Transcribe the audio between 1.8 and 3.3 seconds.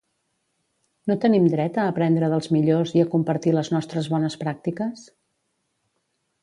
a aprendre dels millors i a